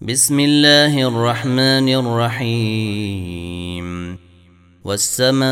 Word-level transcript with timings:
بسم 0.00 0.40
الله 0.40 1.08
الرحمن 1.08 1.88
الرحيم. 1.88 3.38
والسماء 4.84 5.48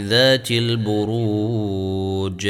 ذات 0.00 0.50
البروج 0.50 2.48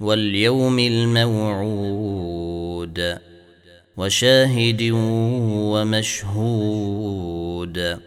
واليوم 0.00 0.78
الموعود 0.78 1.98
وشاهد 3.96 4.90
ومشهود. 5.72 7.98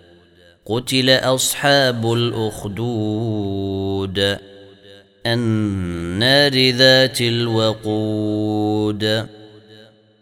قتل 0.65 1.09
أصحاب 1.09 2.13
الأخدود. 2.13 3.57
النار 5.25 6.69
ذات 6.69 7.21
الوقود. 7.21 9.27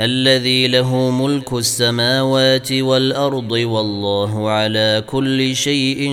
الذي 0.00 0.68
له 0.68 1.10
ملك 1.10 1.52
السماوات 1.52 2.72
والأرض 2.72 3.52
والله 3.52 4.50
على 4.50 5.04
كل 5.06 5.56
شيء 5.56 6.12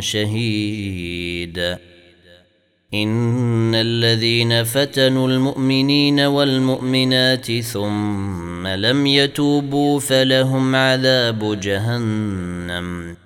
شهيد. 0.00 1.76
إن 2.94 3.74
الذين 3.74 4.64
فتنوا 4.64 5.28
المؤمنين 5.28 6.20
والمؤمنات 6.20 7.60
ثم 7.60 8.66
لم 8.66 9.06
يتوبوا 9.06 10.00
فلهم 10.00 10.76
عذاب 10.76 11.60
جهنم. 11.60 13.16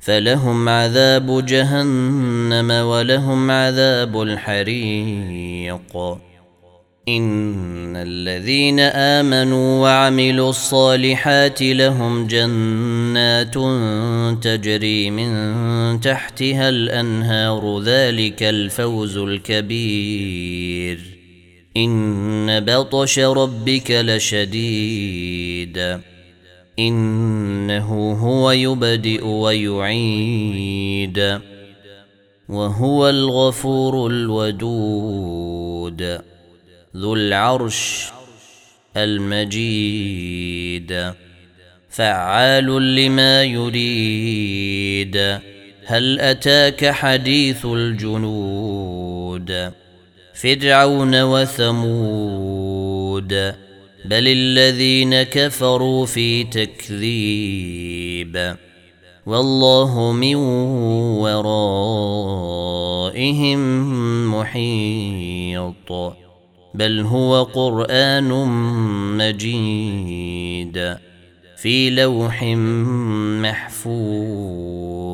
فلهم 0.00 0.68
عذاب 0.68 1.46
جهنم 1.46 2.70
ولهم 2.70 3.50
عذاب 3.50 4.22
الحريق. 4.22 5.96
إن 7.08 7.91
الذين 8.02 8.80
آمنوا 8.80 9.82
وعملوا 9.82 10.50
الصالحات 10.50 11.62
لهم 11.62 12.26
جنات 12.26 13.54
تجري 14.44 15.10
من 15.10 16.00
تحتها 16.00 16.68
الأنهار 16.68 17.80
ذلك 17.80 18.42
الفوز 18.42 19.16
الكبير. 19.16 20.98
إن 21.76 22.60
بطش 22.60 23.18
ربك 23.18 23.90
لشديد. 23.90 25.98
إنه 26.78 28.12
هو 28.12 28.50
يبدئ 28.50 29.26
ويعيد. 29.26 31.38
وهو 32.48 33.08
الغفور 33.08 34.06
الودود. 34.06 36.31
ذو 36.96 37.14
العرش 37.14 38.12
المجيد 38.96 41.12
فعال 41.90 42.96
لما 42.96 43.44
يريد. 43.44 45.40
هل 45.86 46.20
أتاك 46.20 46.90
حديث 46.90 47.66
الجنود؟ 47.66 49.72
فرعون 50.34 51.22
وثمود 51.22 52.74
بل 54.04 54.28
الذين 54.28 55.22
كفروا 55.22 56.06
في 56.06 56.44
تكذيب. 56.44 58.56
والله 59.26 60.12
من 60.12 60.34
ورائهم 61.24 63.60
محيط. 64.34 66.12
بل 66.74 67.00
هو 67.00 67.42
قرآن 67.42 68.28
مجيد 69.18 70.96
في 71.56 71.90
لوح 71.90 72.42
محفوظ. 73.42 75.11